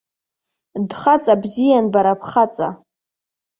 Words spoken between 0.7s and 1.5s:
Дхаҵа